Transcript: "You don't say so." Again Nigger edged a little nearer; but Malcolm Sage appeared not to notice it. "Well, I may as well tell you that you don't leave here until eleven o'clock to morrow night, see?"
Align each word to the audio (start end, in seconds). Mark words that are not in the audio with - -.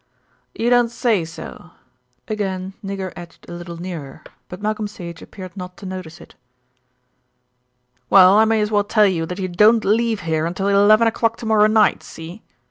"You 0.55 0.71
don't 0.71 0.89
say 0.89 1.23
so." 1.25 1.73
Again 2.27 2.73
Nigger 2.83 3.13
edged 3.15 3.47
a 3.47 3.53
little 3.53 3.77
nearer; 3.77 4.23
but 4.49 4.59
Malcolm 4.59 4.87
Sage 4.87 5.21
appeared 5.21 5.55
not 5.55 5.77
to 5.77 5.85
notice 5.85 6.19
it. 6.19 6.33
"Well, 8.09 8.35
I 8.35 8.45
may 8.45 8.61
as 8.61 8.71
well 8.71 8.83
tell 8.83 9.05
you 9.05 9.27
that 9.27 9.37
you 9.37 9.47
don't 9.47 9.85
leave 9.85 10.21
here 10.21 10.47
until 10.47 10.69
eleven 10.69 11.07
o'clock 11.07 11.37
to 11.37 11.45
morrow 11.45 11.67
night, 11.67 12.01
see?" 12.01 12.41